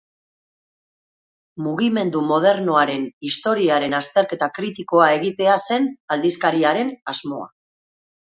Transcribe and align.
Mugimendu 1.65 2.21
modernoaren 2.29 3.03
historiaren 3.29 3.95
azterketa 3.99 4.49
kritikoa 4.55 5.09
egitea 5.19 5.59
zen 5.67 5.87
aldizkari 6.17 6.67
haren 6.71 6.93
asmoa. 7.13 7.47